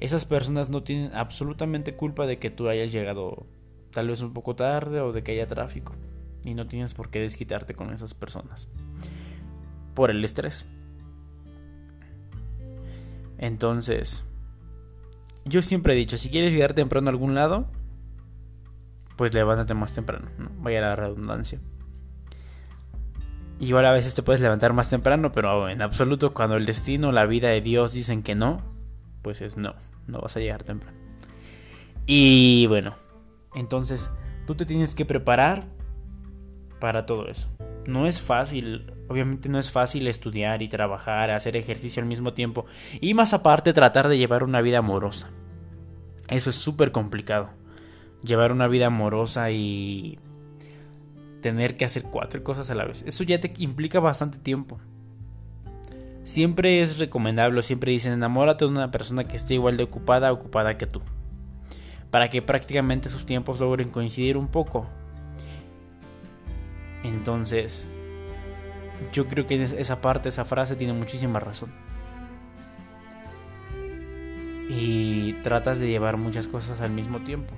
Esas 0.03 0.25
personas 0.25 0.69
no 0.69 0.83
tienen 0.83 1.15
absolutamente 1.15 1.95
culpa 1.95 2.27
de 2.27 2.37
que 2.37 2.49
tú 2.49 2.67
hayas 2.67 2.91
llegado 2.91 3.45
tal 3.93 4.09
vez 4.09 4.21
un 4.21 4.33
poco 4.33 4.53
tarde 4.53 4.99
o 4.99 5.13
de 5.13 5.23
que 5.23 5.31
haya 5.31 5.47
tráfico. 5.47 5.95
Y 6.43 6.55
no 6.55 6.67
tienes 6.67 6.93
por 6.93 7.09
qué 7.09 7.21
desquitarte 7.21 7.73
con 7.73 7.93
esas 7.93 8.13
personas. 8.13 8.67
Por 9.95 10.11
el 10.11 10.21
estrés. 10.25 10.65
Entonces, 13.37 14.25
yo 15.45 15.61
siempre 15.61 15.93
he 15.93 15.95
dicho, 15.95 16.17
si 16.17 16.29
quieres 16.29 16.51
llegar 16.51 16.73
temprano 16.73 17.07
a 17.07 17.11
algún 17.11 17.33
lado, 17.33 17.67
pues 19.15 19.33
levántate 19.33 19.73
más 19.73 19.95
temprano, 19.95 20.27
¿no? 20.37 20.49
Vaya 20.57 20.81
la 20.81 20.97
redundancia. 20.97 21.61
Igual 23.61 23.85
a 23.85 23.93
veces 23.93 24.13
te 24.15 24.21
puedes 24.21 24.41
levantar 24.41 24.73
más 24.73 24.89
temprano, 24.89 25.31
pero 25.31 25.69
en 25.69 25.81
absoluto 25.81 26.33
cuando 26.33 26.57
el 26.57 26.65
destino, 26.65 27.13
la 27.13 27.25
vida 27.25 27.47
de 27.47 27.61
Dios 27.61 27.93
dicen 27.93 28.21
que 28.21 28.35
no, 28.35 28.61
pues 29.21 29.41
es 29.41 29.55
no, 29.55 29.73
no 30.07 30.19
vas 30.21 30.35
a 30.35 30.39
llegar 30.39 30.63
temprano. 30.63 30.97
Y 32.05 32.67
bueno, 32.67 32.95
entonces 33.55 34.11
tú 34.45 34.55
te 34.55 34.65
tienes 34.65 34.95
que 34.95 35.05
preparar 35.05 35.65
para 36.79 37.05
todo 37.05 37.27
eso. 37.27 37.49
No 37.85 38.07
es 38.07 38.21
fácil, 38.21 38.93
obviamente 39.09 39.49
no 39.49 39.59
es 39.59 39.71
fácil 39.71 40.07
estudiar 40.07 40.61
y 40.61 40.67
trabajar, 40.67 41.31
hacer 41.31 41.57
ejercicio 41.57 42.01
al 42.01 42.07
mismo 42.07 42.33
tiempo 42.33 42.65
y 43.01 43.13
más 43.13 43.33
aparte 43.33 43.73
tratar 43.73 44.07
de 44.07 44.17
llevar 44.17 44.43
una 44.43 44.61
vida 44.61 44.79
amorosa. 44.79 45.29
Eso 46.29 46.49
es 46.49 46.55
súper 46.55 46.91
complicado. 46.91 47.49
Llevar 48.23 48.51
una 48.53 48.67
vida 48.67 48.87
amorosa 48.87 49.51
y 49.51 50.17
tener 51.41 51.75
que 51.75 51.85
hacer 51.85 52.03
cuatro 52.03 52.41
cosas 52.43 52.69
a 52.71 52.75
la 52.75 52.85
vez. 52.85 53.03
Eso 53.05 53.23
ya 53.23 53.39
te 53.39 53.53
implica 53.57 53.99
bastante 53.99 54.39
tiempo. 54.39 54.79
Siempre 56.23 56.81
es 56.81 56.99
recomendable, 56.99 57.61
siempre 57.61 57.91
dicen, 57.91 58.13
enamórate 58.13 58.63
de 58.63 58.71
una 58.71 58.91
persona 58.91 59.25
que 59.25 59.35
esté 59.35 59.55
igual 59.55 59.75
de 59.75 59.83
ocupada, 59.83 60.31
ocupada 60.31 60.77
que 60.77 60.85
tú. 60.85 61.01
Para 62.11 62.29
que 62.29 62.41
prácticamente 62.41 63.09
sus 63.09 63.25
tiempos 63.25 63.59
logren 63.59 63.89
coincidir 63.89 64.37
un 64.37 64.47
poco. 64.47 64.87
Entonces, 67.03 67.87
yo 69.11 69.27
creo 69.27 69.45
que 69.47 69.61
esa 69.63 69.99
parte, 69.99 70.29
esa 70.29 70.45
frase 70.45 70.77
tiene 70.77 70.93
muchísima 70.93 71.41
razón. 71.41 71.73
Y 74.69 75.33
tratas 75.43 75.81
de 75.81 75.89
llevar 75.89 76.15
muchas 76.15 76.47
cosas 76.47 76.79
al 76.79 76.91
mismo 76.91 77.19
tiempo. 77.19 77.53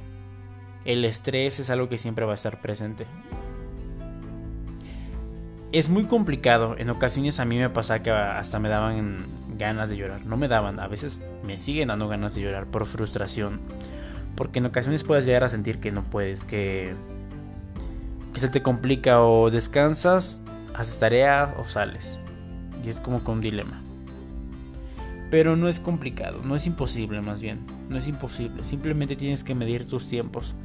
El 0.85 1.05
estrés 1.05 1.59
es 1.59 1.69
algo 1.69 1.87
que 1.87 1.99
siempre 1.99 2.25
va 2.25 2.31
a 2.31 2.35
estar 2.35 2.61
presente 2.61 3.05
es 5.71 5.89
muy 5.89 6.05
complicado. 6.05 6.75
En 6.77 6.89
ocasiones 6.89 7.39
a 7.39 7.45
mí 7.45 7.57
me 7.57 7.69
pasa 7.69 8.01
que 8.01 8.11
hasta 8.11 8.59
me 8.59 8.69
daban 8.69 9.25
ganas 9.57 9.89
de 9.89 9.97
llorar. 9.97 10.25
No 10.25 10.37
me 10.37 10.47
daban, 10.47 10.79
a 10.79 10.87
veces 10.87 11.23
me 11.43 11.59
siguen 11.59 11.89
dando 11.89 12.07
ganas 12.07 12.35
de 12.35 12.41
llorar 12.41 12.65
por 12.67 12.85
frustración. 12.85 13.59
Porque 14.35 14.59
en 14.59 14.65
ocasiones 14.65 15.03
puedes 15.03 15.25
llegar 15.25 15.43
a 15.43 15.49
sentir 15.49 15.79
que 15.79 15.91
no 15.91 16.03
puedes, 16.03 16.45
que, 16.45 16.93
que 18.33 18.39
se 18.39 18.49
te 18.49 18.61
complica 18.61 19.21
o 19.21 19.49
descansas, 19.49 20.43
haces 20.75 20.99
tarea 20.99 21.55
o 21.57 21.63
sales. 21.63 22.19
Y 22.83 22.89
es 22.89 22.97
como 22.97 23.23
con 23.23 23.35
un 23.35 23.41
dilema. 23.41 23.81
Pero 25.31 25.55
no 25.55 25.67
es 25.67 25.79
complicado, 25.79 26.41
no 26.43 26.55
es 26.55 26.67
imposible 26.67 27.21
más 27.21 27.41
bien. 27.41 27.65
No 27.89 27.97
es 27.97 28.07
imposible, 28.07 28.63
simplemente 28.63 29.15
tienes 29.15 29.43
que 29.43 29.55
medir 29.55 29.87
tus 29.87 30.07
tiempos 30.07 30.55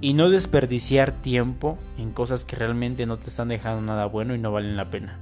y 0.00 0.14
no 0.14 0.30
desperdiciar 0.30 1.12
tiempo 1.12 1.78
en 1.96 2.12
cosas 2.12 2.44
que 2.44 2.56
realmente 2.56 3.06
no 3.06 3.18
te 3.18 3.30
están 3.30 3.48
dejando 3.48 3.82
nada 3.82 4.06
bueno 4.06 4.34
y 4.34 4.38
no 4.38 4.50
valen 4.50 4.76
la 4.76 4.90
pena. 4.90 5.18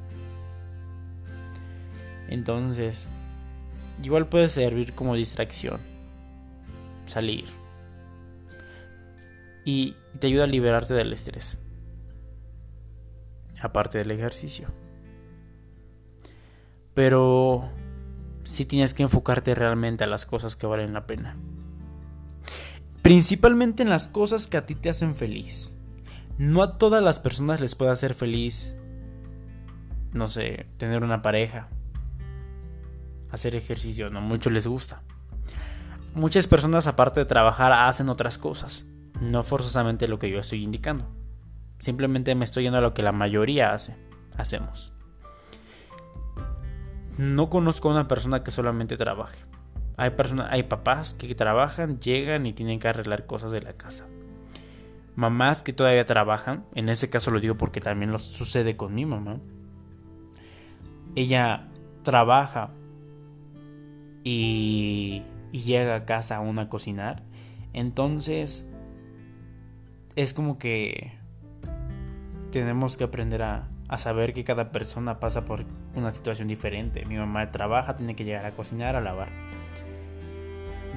Entonces, 2.29 3.09
igual 4.03 4.29
puede 4.29 4.49
servir 4.49 4.95
como 4.95 5.15
distracción. 5.15 5.81
Salir. 7.05 7.45
Y 9.65 9.97
te 10.19 10.29
ayuda 10.29 10.45
a 10.45 10.47
liberarte 10.47 10.95
del 10.95 11.13
estrés. 11.13 11.59
Aparte 13.61 13.99
del 13.99 14.13
ejercicio. 14.13 14.69
Pero 16.95 17.69
si 18.45 18.65
tienes 18.65 18.95
que 18.95 19.03
enfocarte 19.03 19.55
realmente 19.55 20.05
a 20.05 20.07
las 20.07 20.25
cosas 20.25 20.57
que 20.57 20.67
valen 20.67 20.95
la 20.95 21.07
pena. 21.07 21.37
Principalmente 23.11 23.83
en 23.83 23.89
las 23.89 24.07
cosas 24.07 24.47
que 24.47 24.57
a 24.57 24.67
ti 24.67 24.77
te 24.77 24.89
hacen 24.89 25.17
feliz. 25.17 25.77
No 26.39 26.63
a 26.63 26.79
todas 26.79 27.03
las 27.03 27.19
personas 27.19 27.61
les 27.61 27.75
puede 27.75 27.91
hacer 27.91 28.15
feliz, 28.15 28.77
no 30.13 30.29
sé, 30.29 30.69
tener 30.77 31.03
una 31.03 31.21
pareja, 31.21 31.71
hacer 33.33 33.57
ejercicio, 33.57 34.11
no 34.11 34.21
a 34.21 34.23
muchos 34.23 34.53
les 34.53 34.69
gusta. 34.69 35.03
Muchas 36.15 36.47
personas 36.47 36.87
aparte 36.87 37.19
de 37.19 37.27
trabajar 37.27 37.73
hacen 37.73 38.11
otras 38.11 38.39
cosas, 38.39 38.87
no 39.21 39.43
forzosamente 39.43 40.07
lo 40.07 40.21
que 40.21 40.31
yo 40.31 40.39
estoy 40.39 40.63
indicando. 40.63 41.11
Simplemente 41.81 42.37
me 42.37 42.45
estoy 42.45 42.63
yendo 42.63 42.79
a 42.79 42.81
lo 42.81 42.95
que 42.95 43.03
la 43.03 43.11
mayoría 43.11 43.73
hace, 43.73 43.97
hacemos. 44.37 44.93
No 47.19 47.51
conozco 47.51 47.89
a 47.89 47.93
una 47.93 48.07
persona 48.07 48.45
que 48.45 48.53
solamente 48.53 48.97
trabaje. 48.97 49.50
Hay 50.01 50.09
personas, 50.13 50.49
hay 50.51 50.63
papás 50.63 51.13
que 51.13 51.35
trabajan, 51.35 52.01
llegan 52.01 52.47
y 52.47 52.55
tienen 52.55 52.81
que 52.81 52.89
arreglar 52.89 53.27
cosas 53.27 53.53
de 53.53 53.61
la 53.61 53.75
casa. 53.75 54.07
Mamás 55.15 55.63
que 55.63 55.75
todavía 55.75 56.07
trabajan, 56.07 56.65
en 56.75 56.89
ese 56.89 57.11
caso 57.11 57.31
lo 57.31 57.39
digo 57.39 57.57
porque 57.57 57.83
también 57.83 58.11
lo 58.11 58.19
sucede 58.19 58.79
con 58.79 58.95
mi 58.95 59.05
mamá. 59.05 59.41
Ella 61.17 61.69
trabaja 62.03 62.71
y, 64.25 65.23
llega 65.53 65.97
a 65.97 66.07
casa 66.07 66.37
aún 66.37 66.59
a 66.59 66.71
cocinar. 66.71 67.23
Entonces 67.75 68.73
es 70.17 70.33
como 70.33 70.57
que 70.57 71.13
tenemos 72.53 72.97
que 72.97 73.05
aprender 73.05 73.43
a, 73.43 73.69
a 73.89 73.99
saber 73.99 74.33
que 74.33 74.45
cada 74.45 74.73
persona 74.73 75.21
pasa 75.21 75.45
por 75.45 75.67
una 75.95 76.11
situación 76.11 76.49
diferente. 76.49 77.05
Mi 77.05 77.19
mamá 77.19 77.51
trabaja, 77.51 77.97
tiene 77.97 78.17
que 78.17 78.25
llegar 78.25 78.47
a 78.47 78.53
cocinar, 78.53 78.97
a 78.97 79.03
lavar 79.03 79.50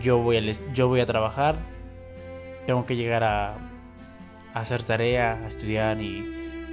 yo 0.03 0.19
voy 0.19 0.99
a, 0.99 1.05
trabajar, 1.05 1.55
tengo 2.67 2.85
que 2.85 2.97
llegar 2.97 3.23
a, 3.23 3.53
a 4.53 4.59
hacer 4.59 4.83
tarea, 4.83 5.35
a 5.45 5.47
estudiar 5.47 6.01
y 6.01 6.17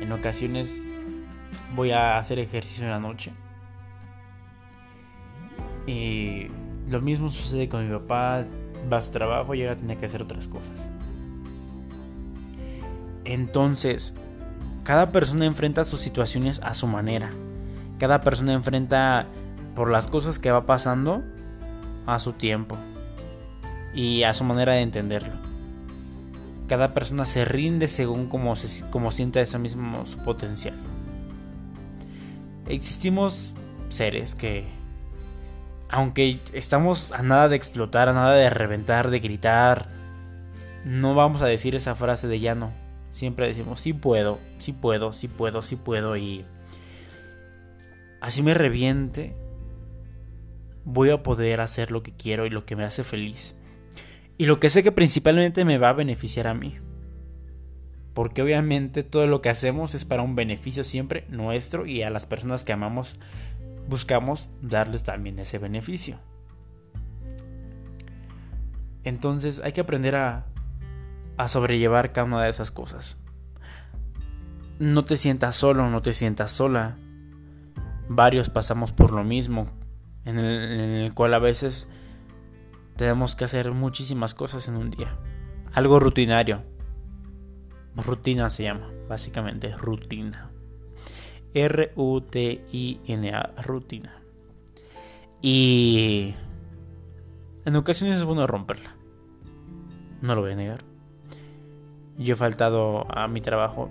en 0.00 0.10
ocasiones 0.10 0.84
voy 1.76 1.92
a 1.92 2.18
hacer 2.18 2.40
ejercicio 2.40 2.84
en 2.84 2.90
la 2.90 2.98
noche. 2.98 3.32
Y 5.86 6.48
lo 6.88 7.00
mismo 7.00 7.28
sucede 7.28 7.68
con 7.68 7.88
mi 7.88 7.96
papá, 7.96 8.44
va 8.92 8.96
a 8.96 9.00
su 9.00 9.12
trabajo, 9.12 9.54
llega 9.54 9.72
a 9.72 9.76
tener 9.76 9.96
que 9.96 10.06
hacer 10.06 10.22
otras 10.22 10.48
cosas. 10.48 10.88
Entonces, 13.24 14.12
cada 14.82 15.12
persona 15.12 15.44
enfrenta 15.44 15.84
sus 15.84 16.00
situaciones 16.00 16.60
a 16.64 16.74
su 16.74 16.88
manera. 16.88 17.30
Cada 17.98 18.22
persona 18.22 18.54
enfrenta 18.54 19.28
por 19.76 19.88
las 19.88 20.08
cosas 20.08 20.40
que 20.40 20.50
va 20.50 20.66
pasando 20.66 21.22
a 22.06 22.18
su 22.18 22.32
tiempo 22.32 22.76
y 23.94 24.22
a 24.22 24.34
su 24.34 24.44
manera 24.44 24.74
de 24.74 24.82
entenderlo. 24.82 25.34
Cada 26.68 26.94
persona 26.94 27.24
se 27.24 27.44
rinde 27.44 27.88
según 27.88 28.28
como, 28.28 28.54
se, 28.54 28.68
sienta 29.10 29.40
ese 29.40 29.58
mismo 29.58 30.06
su 30.06 30.18
potencial. 30.18 30.76
Existimos 32.68 33.54
seres 33.88 34.36
que, 34.36 34.66
aunque 35.88 36.40
estamos 36.52 37.10
a 37.10 37.22
nada 37.22 37.48
de 37.48 37.56
explotar, 37.56 38.08
a 38.08 38.12
nada 38.12 38.34
de 38.34 38.48
reventar, 38.50 39.10
de 39.10 39.18
gritar, 39.18 39.88
no 40.84 41.14
vamos 41.14 41.42
a 41.42 41.46
decir 41.46 41.74
esa 41.74 41.96
frase 41.96 42.28
de 42.28 42.38
ya 42.38 42.54
no. 42.54 42.72
Siempre 43.10 43.48
decimos 43.48 43.80
sí 43.80 43.92
puedo, 43.92 44.38
sí 44.58 44.72
puedo, 44.72 45.12
sí 45.12 45.26
puedo, 45.26 45.62
sí 45.62 45.74
puedo 45.74 46.16
y 46.16 46.44
así 48.20 48.44
me 48.44 48.54
reviente, 48.54 49.34
voy 50.84 51.10
a 51.10 51.22
poder 51.24 51.60
hacer 51.60 51.90
lo 51.90 52.04
que 52.04 52.12
quiero 52.12 52.46
y 52.46 52.50
lo 52.50 52.64
que 52.64 52.76
me 52.76 52.84
hace 52.84 53.02
feliz. 53.02 53.56
Y 54.40 54.46
lo 54.46 54.58
que 54.58 54.70
sé 54.70 54.82
que 54.82 54.90
principalmente 54.90 55.66
me 55.66 55.76
va 55.76 55.90
a 55.90 55.92
beneficiar 55.92 56.46
a 56.46 56.54
mí. 56.54 56.78
Porque 58.14 58.40
obviamente 58.40 59.02
todo 59.02 59.26
lo 59.26 59.42
que 59.42 59.50
hacemos 59.50 59.94
es 59.94 60.06
para 60.06 60.22
un 60.22 60.34
beneficio 60.34 60.82
siempre 60.82 61.26
nuestro 61.28 61.84
y 61.84 62.00
a 62.00 62.08
las 62.08 62.24
personas 62.24 62.64
que 62.64 62.72
amamos 62.72 63.18
buscamos 63.86 64.48
darles 64.62 65.02
también 65.02 65.38
ese 65.40 65.58
beneficio. 65.58 66.16
Entonces 69.04 69.60
hay 69.62 69.72
que 69.72 69.82
aprender 69.82 70.16
a, 70.16 70.46
a 71.36 71.46
sobrellevar 71.48 72.14
cada 72.14 72.24
una 72.24 72.42
de 72.42 72.48
esas 72.48 72.70
cosas. 72.70 73.18
No 74.78 75.04
te 75.04 75.18
sientas 75.18 75.54
solo, 75.54 75.90
no 75.90 76.00
te 76.00 76.14
sientas 76.14 76.50
sola. 76.50 76.96
Varios 78.08 78.48
pasamos 78.48 78.92
por 78.92 79.12
lo 79.12 79.22
mismo, 79.22 79.66
en 80.24 80.38
el, 80.38 80.46
en 80.46 80.80
el 80.80 81.12
cual 81.12 81.34
a 81.34 81.38
veces 81.38 81.88
tenemos 83.00 83.34
que 83.34 83.46
hacer 83.46 83.72
muchísimas 83.72 84.34
cosas 84.34 84.68
en 84.68 84.76
un 84.76 84.90
día. 84.90 85.16
Algo 85.72 85.98
rutinario. 85.98 86.64
Rutina 87.96 88.50
se 88.50 88.64
llama, 88.64 88.90
básicamente, 89.08 89.74
rutina. 89.74 90.50
R-U-T-I-N-A, 91.54 93.42
rutina. 93.62 94.20
Y 95.40 96.34
en 97.64 97.74
ocasiones 97.74 98.18
es 98.18 98.26
bueno 98.26 98.46
romperla. 98.46 98.94
No 100.20 100.34
lo 100.34 100.42
voy 100.42 100.52
a 100.52 100.56
negar. 100.56 100.84
Yo 102.18 102.34
he 102.34 102.36
faltado 102.36 103.06
a 103.16 103.28
mi 103.28 103.40
trabajo 103.40 103.90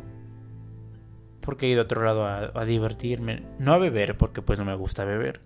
porque 1.41 1.65
he 1.65 1.69
ido 1.71 1.81
a 1.81 1.85
otro 1.85 2.03
lado 2.03 2.27
a, 2.27 2.51
a 2.53 2.63
divertirme. 2.63 3.41
No 3.57 3.73
a 3.73 3.79
beber, 3.79 4.17
porque 4.17 4.43
pues 4.43 4.59
no 4.59 4.65
me 4.65 4.75
gusta 4.75 5.03
beber 5.03 5.41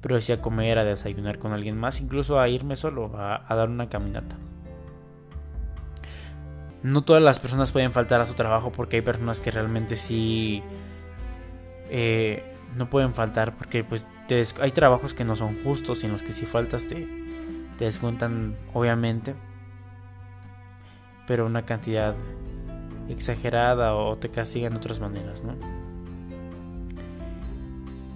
pero 0.00 0.14
decía 0.14 0.40
comer, 0.40 0.78
a 0.78 0.84
desayunar 0.84 1.38
con 1.38 1.52
alguien 1.52 1.76
más, 1.76 2.00
incluso 2.00 2.40
a 2.40 2.48
irme 2.48 2.76
solo, 2.76 3.12
a, 3.16 3.44
dar 3.48 3.68
una 3.68 3.88
caminata. 3.88 4.36
No 6.82 7.02
todas 7.02 7.22
las 7.22 7.38
personas 7.40 7.72
pueden 7.72 7.92
faltar 7.92 8.20
a 8.20 8.26
su 8.26 8.34
trabajo 8.34 8.72
porque 8.72 8.96
hay 8.96 9.02
personas 9.02 9.40
que 9.40 9.50
realmente 9.50 9.96
sí 9.96 10.62
eh, 11.90 12.56
no 12.76 12.88
pueden 12.88 13.12
faltar 13.12 13.56
porque 13.56 13.84
pues 13.84 14.08
hay 14.60 14.70
trabajos 14.70 15.12
que 15.12 15.24
no 15.24 15.36
son 15.36 15.56
justos 15.62 16.02
y 16.02 16.06
en 16.06 16.12
los 16.12 16.22
que 16.22 16.32
si 16.32 16.46
faltas 16.46 16.86
te, 16.86 17.06
te 17.76 17.88
obviamente 18.72 19.34
pero 21.26 21.46
una 21.46 21.64
cantidad 21.64 22.16
exagerada 23.08 23.94
o 23.94 24.16
te 24.16 24.30
castigan 24.30 24.72
de 24.72 24.78
otras 24.78 24.98
maneras, 24.98 25.44
¿no? 25.44 25.54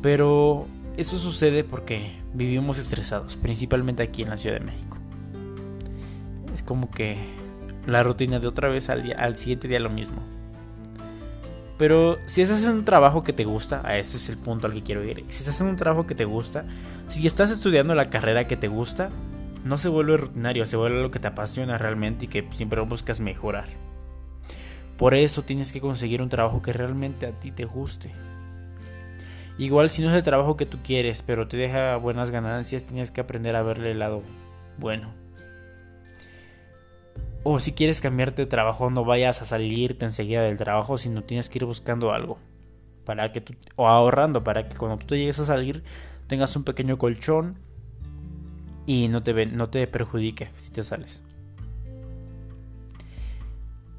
Pero 0.03 0.67
eso 0.97 1.19
sucede 1.19 1.65
porque 1.65 2.21
vivimos 2.33 2.79
estresados, 2.79 3.37
principalmente 3.37 4.03
aquí 4.03 4.23
en 4.23 4.31
la 4.31 4.37
Ciudad 4.37 4.59
de 4.59 4.65
México. 4.65 4.97
Es 6.55 6.63
como 6.63 6.91
que 6.91 7.17
la 7.87 8.03
rutina 8.03 8.39
de 8.39 8.47
otra 8.47 8.69
vez 8.69 8.89
al, 8.89 9.03
día, 9.03 9.17
al 9.19 9.37
siguiente 9.37 9.69
día 9.69 9.81
lo 9.81 9.91
mismo. 9.91 10.23
Pero 11.77 12.17
si 12.27 12.43
estás 12.43 12.59
haciendo 12.59 12.79
un 12.79 12.85
trabajo 12.85 13.23
que 13.23 13.33
te 13.33 13.45
gusta, 13.45 13.83
a 13.85 13.99
ese 13.99 14.17
es 14.17 14.29
el 14.29 14.37
punto 14.37 14.67
al 14.67 14.75
que 14.75 14.83
quiero 14.83 15.03
ir. 15.03 15.25
Si 15.29 15.41
estás 15.41 15.57
haciendo 15.57 15.73
un 15.73 15.79
trabajo 15.79 16.07
que 16.07 16.15
te 16.15 16.25
gusta, 16.25 16.65
si 17.09 17.27
estás 17.27 17.51
estudiando 17.51 17.95
la 17.95 18.11
carrera 18.11 18.47
que 18.47 18.57
te 18.57 18.69
gusta, 18.69 19.11
no 19.65 19.79
se 19.79 19.89
vuelve 19.89 20.17
rutinario, 20.17 20.67
se 20.67 20.77
vuelve 20.77 21.03
lo 21.03 21.11
que 21.11 21.19
te 21.19 21.27
apasiona 21.27 21.79
realmente 21.79 22.27
y 22.27 22.29
que 22.29 22.47
siempre 22.53 22.81
buscas 22.83 23.21
mejorar. 23.21 23.67
Por 24.97 25.15
eso 25.15 25.43
tienes 25.43 25.73
que 25.73 25.81
conseguir 25.81 26.23
un 26.23 26.29
trabajo 26.29 26.63
que 26.63 26.73
realmente 26.73 27.27
a 27.27 27.33
ti 27.33 27.51
te 27.51 27.65
guste. 27.65 28.13
Igual 29.57 29.91
si 29.91 30.03
no 30.03 30.11
es 30.11 30.17
el 30.17 30.23
trabajo 30.23 30.57
que 30.57 30.67
tú 30.67 30.79
quieres, 30.83 31.23
pero 31.23 31.47
te 31.47 31.57
deja 31.57 31.97
buenas 31.97 32.31
ganancias, 32.31 32.87
tienes 32.87 33.11
que 33.11 33.21
aprender 33.21 33.55
a 33.55 33.63
verle 33.63 33.93
el 33.93 34.01
lado 34.01 34.23
bueno. 34.79 35.13
O 37.45 37.61
si 37.61 37.73
quieres 37.73 38.01
cambiarte 38.01 38.43
de 38.43 38.47
trabajo, 38.47 38.91
no 38.91 39.05
vayas 39.05 39.43
a 39.43 39.45
salirte 39.45 40.05
enseguida 40.05 40.43
del 40.43 40.57
trabajo, 40.57 40.99
sino 40.99 41.23
tienes 41.23 41.51
que 41.51 41.59
ir 41.59 41.67
buscando 41.67 42.13
algo. 42.13 42.39
Para 43.05 43.33
que 43.33 43.43
tú, 43.43 43.55
o 43.77 43.87
ahorrando, 43.87 44.43
para 44.43 44.69
que 44.69 44.77
cuando 44.77 44.97
tú 44.97 45.07
te 45.09 45.19
llegues 45.19 45.39
a 45.39 45.45
salir 45.45 45.85
tengas 46.27 46.57
un 46.57 46.65
pequeño 46.65 46.99
colchón 46.99 47.59
y 48.87 49.09
no 49.09 49.23
te, 49.23 49.47
no 49.47 49.69
te 49.69 49.87
perjudique 49.87 50.51
si 50.57 50.73
te 50.73 50.83
sales. 50.83 51.21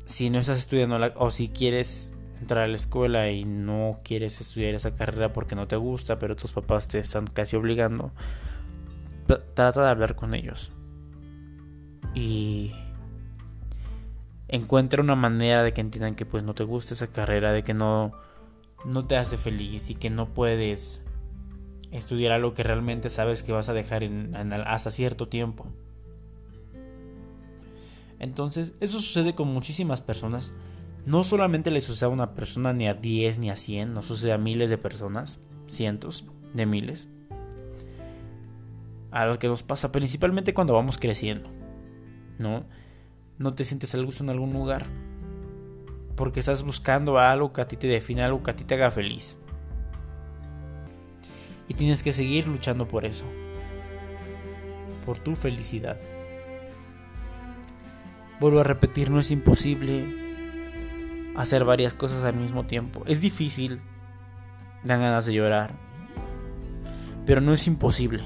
Si 0.06 0.30
no 0.30 0.40
estás 0.40 0.58
estudiando 0.58 0.98
o 1.18 1.32
si 1.32 1.50
quieres 1.50 2.16
entrar 2.40 2.64
a 2.64 2.68
la 2.68 2.76
escuela 2.76 3.30
y 3.32 3.46
no 3.46 4.00
quieres 4.04 4.42
estudiar 4.42 4.76
esa 4.76 4.96
carrera 4.96 5.34
porque 5.34 5.56
no 5.56 5.68
te 5.68 5.76
gusta, 5.76 6.20
pero 6.20 6.36
tus 6.36 6.54
papás 6.54 6.88
te 6.88 7.00
están 7.00 7.28
casi 7.28 7.56
obligando, 7.56 8.12
trata 9.54 9.84
de 9.84 9.90
hablar 9.90 10.16
con 10.16 10.34
ellos. 10.34 10.72
Y 12.14 12.74
encuentra 14.48 15.02
una 15.02 15.16
manera 15.16 15.64
de 15.64 15.74
que 15.74 15.82
entiendan 15.82 16.16
que 16.16 16.26
pues 16.26 16.44
no 16.44 16.54
te 16.54 16.64
gusta 16.64 16.94
esa 16.94 17.08
carrera, 17.08 17.52
de 17.52 17.64
que 17.64 17.74
no, 17.74 18.14
no 18.86 19.06
te 19.06 19.18
hace 19.18 19.38
feliz 19.38 19.90
y 19.90 19.96
que 19.96 20.10
no 20.10 20.34
puedes 20.34 21.06
estudiar 21.92 22.32
algo 22.32 22.54
que 22.54 22.64
realmente 22.64 23.10
sabes 23.10 23.44
que 23.44 23.52
vas 23.52 23.70
a 23.70 23.74
dejar 23.74 24.04
en, 24.04 24.36
hasta 24.36 24.92
cierto 24.92 25.28
tiempo. 25.28 25.68
Entonces, 28.20 28.74
eso 28.80 29.00
sucede 29.00 29.36
con 29.36 29.48
muchísimas 29.54 30.02
personas 30.02 30.54
no 31.06 31.24
solamente 31.24 31.70
le 31.70 31.82
sucede 31.82 32.08
a 32.08 32.14
una 32.14 32.34
persona, 32.34 32.74
ni 32.74 32.88
a 32.88 32.96
10, 32.96 33.38
ni 33.40 33.52
a 33.52 33.56
100, 33.56 33.94
no 33.94 34.02
sucede 34.02 34.34
a 34.34 34.40
miles 34.40 34.72
de 34.72 34.78
personas, 34.78 35.44
cientos 35.68 36.26
de 36.54 36.66
miles. 36.66 37.10
A 39.12 39.26
los 39.26 39.38
que 39.38 39.48
nos 39.48 39.62
pasa, 39.62 39.92
principalmente 39.92 40.54
cuando 40.54 40.74
vamos 40.74 40.98
creciendo, 40.98 41.50
¿no? 42.40 42.66
No 43.38 43.54
te 43.54 43.66
sientes 43.66 43.94
al 43.94 44.06
gusto 44.06 44.24
en 44.24 44.32
algún 44.32 44.52
lugar. 44.54 44.88
Porque 46.16 46.40
estás 46.40 46.64
buscando 46.64 47.20
algo 47.20 47.54
que 47.54 47.62
a 47.62 47.68
ti 47.68 47.76
te 47.76 47.88
define, 47.88 48.24
algo 48.24 48.42
que 48.42 48.52
a 48.52 48.56
ti 48.56 48.64
te 48.64 48.74
haga 48.74 48.90
feliz. 48.90 49.38
Y 51.68 51.74
tienes 51.76 52.02
que 52.02 52.14
seguir 52.14 52.48
luchando 52.48 52.88
por 52.88 53.06
eso. 53.06 53.26
Por 55.06 55.20
tu 55.20 55.36
felicidad. 55.36 56.00
Vuelvo 58.40 58.62
a 58.62 58.64
repetir, 58.64 59.12
no 59.12 59.20
es 59.20 59.30
imposible 59.32 60.25
hacer 61.36 61.66
varias 61.66 61.94
cosas 61.94 62.24
al 62.24 62.36
mismo 62.36 62.66
tiempo. 62.66 63.04
Es 63.06 63.22
difícil, 63.22 63.82
dan 64.84 65.02
ganas 65.02 65.26
de 65.26 65.34
llorar, 65.34 65.74
pero 67.26 67.42
no 67.42 67.54
es 67.54 67.68
imposible. 67.68 68.24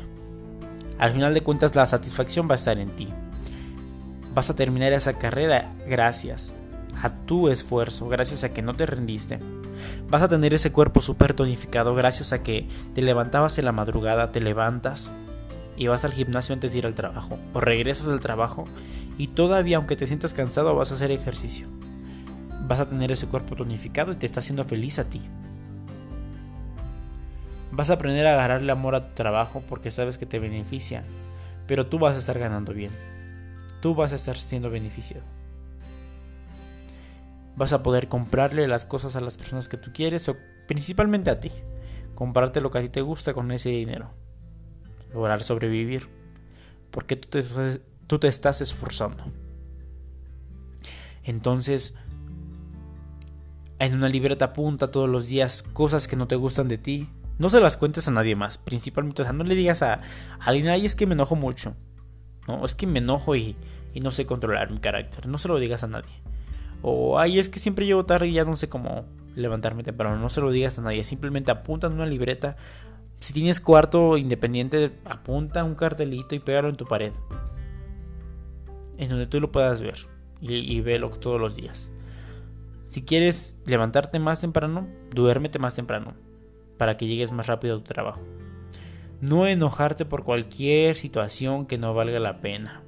Al 0.98 1.14
final 1.14 1.34
de 1.34 1.42
cuentas 1.42 1.76
la 1.76 1.88
satisfacción 1.88 2.48
va 2.48 2.54
a 2.54 2.56
estar 2.56 2.78
en 2.78 2.96
ti. 2.96 3.10
Vas 4.34 4.50
a 4.50 4.56
terminar 4.56 4.94
esa 4.94 5.18
carrera 5.18 5.74
gracias 5.88 6.56
a 7.02 7.10
tu 7.10 7.48
esfuerzo, 7.48 8.08
gracias 8.10 8.44
a 8.44 8.54
que 8.54 8.62
no 8.62 8.76
te 8.76 8.86
rendiste. 8.86 9.40
Vas 10.10 10.22
a 10.22 10.28
tener 10.28 10.54
ese 10.54 10.72
cuerpo 10.72 11.02
súper 11.02 11.34
tonificado 11.34 11.96
gracias 11.96 12.34
a 12.34 12.44
que 12.44 12.68
te 12.94 13.02
levantabas 13.02 13.58
en 13.58 13.66
la 13.66 13.72
madrugada, 13.72 14.32
te 14.32 14.42
levantas 14.42 15.14
y 15.78 15.88
vas 15.88 16.04
al 16.04 16.12
gimnasio 16.12 16.54
antes 16.54 16.74
de 16.74 16.80
ir 16.80 16.86
al 16.86 16.96
trabajo. 16.96 17.40
O 17.54 17.62
regresas 17.62 18.10
al 18.10 18.20
trabajo 18.20 18.66
y 19.18 19.28
todavía 19.28 19.78
aunque 19.78 19.96
te 19.96 20.06
sientas 20.06 20.34
cansado 20.34 20.76
vas 20.76 20.92
a 20.92 20.96
hacer 20.96 21.12
ejercicio 21.12 21.68
vas 22.70 22.80
a 22.80 22.88
tener 22.88 23.12
ese 23.12 23.26
cuerpo 23.26 23.56
tonificado 23.56 24.12
y 24.12 24.16
te 24.16 24.28
está 24.28 24.42
haciendo 24.42 24.64
feliz 24.64 25.00
a 25.00 25.10
ti. 25.10 25.24
Vas 27.72 27.90
a 27.90 27.94
aprender 27.94 28.28
a 28.28 28.34
agarrarle 28.34 28.72
amor 28.72 28.94
a 28.94 29.10
tu 29.10 29.16
trabajo 29.16 29.64
porque 29.68 29.90
sabes 29.90 30.20
que 30.20 30.28
te 30.28 30.38
beneficia, 30.38 31.04
pero 31.66 31.88
tú 31.88 31.98
vas 31.98 32.16
a 32.16 32.20
estar 32.20 32.38
ganando 32.38 32.72
bien. 32.72 32.92
Tú 33.82 33.96
vas 33.96 34.12
a 34.12 34.16
estar 34.16 34.38
siendo 34.38 34.70
beneficiado. 34.70 35.24
Vas 37.56 37.74
a 37.74 37.82
poder 37.82 38.08
comprarle 38.08 38.68
las 38.68 38.86
cosas 38.86 39.16
a 39.16 39.22
las 39.22 39.36
personas 39.36 39.68
que 39.68 39.78
tú 39.78 39.92
quieres 39.92 40.30
o 40.30 40.38
principalmente 40.68 41.32
a 41.32 41.40
ti. 41.40 41.52
Comprarte 42.14 42.62
lo 42.62 42.70
que 42.70 42.78
a 42.78 42.82
ti 42.82 42.90
te 42.90 43.02
gusta 43.02 43.34
con 43.34 43.52
ese 43.52 43.70
dinero. 43.70 44.12
Lograr 45.12 45.42
sobrevivir. 45.42 46.08
Porque 46.92 47.16
tú 47.16 47.30
te, 47.30 47.44
tú 48.06 48.20
te 48.20 48.28
estás 48.28 48.62
esforzando. 48.62 49.24
Entonces, 51.24 51.96
en 53.80 53.96
una 53.96 54.10
libreta 54.10 54.46
apunta 54.46 54.92
todos 54.92 55.10
los 55.10 55.28
días 55.28 55.64
cosas 55.64 56.08
que 56.08 56.16
no 56.16 56.28
te 56.28 56.36
gustan 56.36 56.68
de 56.68 56.78
ti, 56.78 57.10
No 57.38 57.50
se 57.50 57.62
las 57.62 57.78
cuentes 57.78 58.06
a 58.10 58.12
nadie 58.12 58.36
más, 58.36 58.58
principalmente, 58.58 59.22
o 59.22 59.26
sea, 59.26 59.32
no 59.32 59.46
le 59.46 59.56
digas 59.56 59.82
a, 59.82 60.02
alguien, 60.42 60.68
ay, 60.68 60.86
es 60.86 60.96
que 60.96 61.08
me 61.08 61.14
enojo 61.14 61.38
mucho. 61.38 61.74
No, 62.50 62.66
es 62.66 62.76
que 62.76 62.86
me 62.86 63.00
enojo 63.00 63.36
y, 63.38 63.56
y 63.94 64.02
no 64.02 64.12
sé 64.12 64.26
controlar 64.26 64.72
mi 64.72 64.80
carácter. 64.80 65.28
No 65.28 65.38
se 65.38 65.48
lo 65.48 65.58
digas 65.58 65.84
a 65.84 65.88
nadie. 65.88 66.12
O, 66.82 67.20
ay, 67.20 67.40
es 67.40 67.48
que 67.48 67.60
siempre 67.60 67.86
llego 67.86 68.06
tarde 68.06 68.28
y 68.28 68.34
ya 68.34 68.44
no 68.44 68.56
sé 68.56 68.70
cómo 68.70 69.06
levantarme 69.36 69.84
temprano. 69.84 70.18
No 70.18 70.30
se 70.30 70.42
lo 70.42 70.52
digas 70.52 70.80
a 70.80 70.82
nadie. 70.82 71.04
Simplemente 71.04 71.52
apunta 71.52 71.88
en 71.88 71.94
una 71.94 72.06
libreta. 72.06 72.58
Si 73.20 73.34
tienes 73.34 73.62
cuarto 73.62 74.18
independiente, 74.18 74.92
apunta 75.06 75.64
un 75.64 75.76
cartelito 75.76 76.36
y 76.36 76.40
pégalo 76.40 76.70
en 76.70 76.76
tu 76.76 76.86
pared. 76.86 77.14
En 78.98 79.10
donde 79.10 79.28
tú 79.28 79.40
lo 79.40 79.52
puedas 79.52 79.82
ver. 79.82 80.08
Y, 80.42 80.56
y 80.56 80.82
velo 80.82 81.10
todos 81.10 81.40
los 81.40 81.56
días. 81.56 81.90
Si 82.90 83.04
quieres 83.04 83.60
levantarte 83.68 84.18
más 84.18 84.42
temprano, 84.42 84.88
duérmete 85.12 85.60
más 85.60 85.76
temprano 85.76 86.16
para 86.80 86.98
que 86.98 87.06
llegues 87.06 87.32
más 87.32 87.46
rápido 87.46 87.76
a 87.76 87.78
tu 87.78 87.84
trabajo. 87.84 88.20
No 89.22 89.46
enojarte 89.46 90.06
por 90.06 90.24
cualquier 90.24 90.96
situación 90.96 91.68
que 91.68 91.78
no 91.78 91.94
valga 91.94 92.18
la 92.18 92.42
pena. 92.42 92.82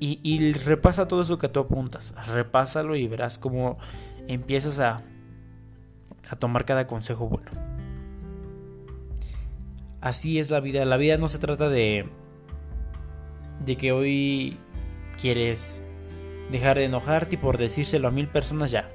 Y, 0.00 0.52
repasa 0.52 1.08
todo 1.08 1.22
eso 1.22 1.36
que 1.36 1.48
tú 1.48 1.60
apuntas. 1.60 2.14
Repásalo 2.26 2.96
y 2.96 3.06
verás 3.06 3.36
cómo 3.36 3.76
empiezas 4.28 4.80
a, 4.80 5.02
a 6.30 6.36
tomar 6.36 6.64
cada 6.64 6.86
consejo 6.86 7.28
bueno. 7.28 7.50
Así 10.00 10.38
es 10.38 10.50
la 10.50 10.60
vida. 10.60 10.86
La 10.86 10.96
vida 10.96 11.18
no 11.18 11.28
se 11.28 11.38
trata 11.38 11.68
de, 11.68 12.08
de 13.64 13.76
que 13.76 13.92
hoy 13.92 14.58
quieres 15.20 15.83
dejar 16.50 16.78
de 16.78 16.84
enojarte 16.84 17.34
y 17.34 17.38
por 17.38 17.58
decírselo 17.58 18.08
a 18.08 18.10
mil 18.10 18.28
personas 18.28 18.70
ya 18.70 18.88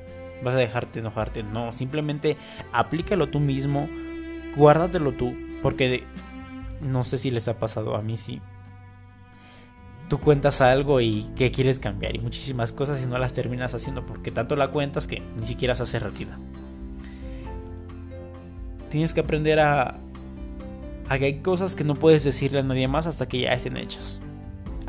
vas 0.43 0.55
a 0.55 0.59
dejarte 0.59 0.99
enojarte. 0.99 1.43
No, 1.43 1.71
simplemente 1.71 2.37
aplícalo 2.71 3.27
tú 3.27 3.39
mismo, 3.39 3.87
guárdatelo 4.55 5.11
tú, 5.13 5.35
porque 5.61 6.03
no 6.81 7.03
sé 7.03 7.17
si 7.17 7.31
les 7.31 7.47
ha 7.47 7.59
pasado 7.59 7.95
a 7.95 8.01
mí 8.01 8.17
sí. 8.17 8.41
Tú 10.07 10.19
cuentas 10.19 10.61
algo 10.61 11.01
y 11.01 11.23
que 11.35 11.51
quieres 11.51 11.79
cambiar 11.79 12.15
y 12.15 12.19
muchísimas 12.19 12.71
cosas 12.71 13.03
y 13.03 13.07
no 13.07 13.17
las 13.19 13.33
terminas 13.33 13.75
haciendo 13.75 14.05
porque 14.05 14.31
tanto 14.31 14.55
la 14.55 14.69
cuentas 14.69 15.05
que 15.05 15.21
ni 15.39 15.45
siquiera 15.45 15.75
se 15.75 15.83
hace 15.83 15.99
realidad. 15.99 16.37
Tienes 18.89 19.13
que 19.13 19.19
aprender 19.19 19.59
a, 19.59 19.99
a 21.09 21.19
que 21.19 21.25
hay 21.25 21.39
cosas 21.41 21.75
que 21.75 21.83
no 21.83 21.93
puedes 21.93 22.23
decirle 22.23 22.59
a 22.59 22.63
nadie 22.63 22.87
más 22.87 23.05
hasta 23.05 23.27
que 23.27 23.41
ya 23.41 23.53
estén 23.53 23.77
hechas. 23.77 24.19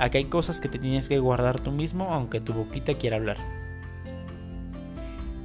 A 0.00 0.10
que 0.10 0.18
hay 0.18 0.24
cosas 0.24 0.60
que 0.60 0.68
te 0.68 0.80
tienes 0.80 1.08
que 1.08 1.20
guardar 1.20 1.60
tú 1.60 1.70
mismo 1.70 2.12
aunque 2.12 2.40
tu 2.40 2.52
boquita 2.52 2.94
quiera 2.94 3.16
hablar 3.16 3.36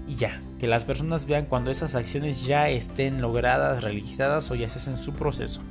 y 0.08 0.16
ya, 0.16 0.42
que 0.60 0.68
las 0.68 0.86
personas 0.86 1.26
vean 1.26 1.46
cuando 1.46 1.72
esas 1.72 1.96
acciones 1.96 2.46
ya 2.46 2.70
estén 2.70 3.22
logradas, 3.22 3.84
realizadas 3.84 4.52
o 4.52 4.56
ya 4.56 4.70
se 4.70 4.80
hacen 4.80 4.98
su 4.98 5.14
proceso. 5.14 5.62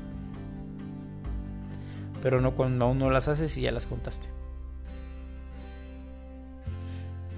Pero 2.23 2.41
no 2.41 2.53
cuando 2.53 2.87
aún 2.87 2.99
no 2.99 3.11
las 3.11 3.29
haces 3.29 3.57
y 3.57 3.63
ya 3.63 3.71
las 3.71 3.87
contaste. 3.87 4.29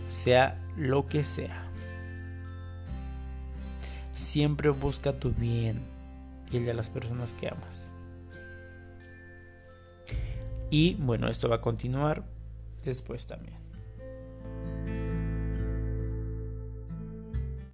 Sea 0.07 0.59
lo 0.77 1.07
que 1.07 1.25
sea. 1.25 1.65
Siempre 4.15 4.71
busca 4.71 5.13
tu 5.13 5.33
bien 5.33 5.83
y 6.51 6.57
el 6.57 6.65
de 6.65 6.73
las 6.73 6.89
personas 6.89 7.35
que 7.35 7.49
amas. 7.49 7.86
Y 10.71 10.95
bueno, 10.95 11.29
esto 11.29 11.49
va 11.49 11.57
a 11.57 11.61
continuar 11.61 12.25
después 12.85 13.27
también. 13.27 13.59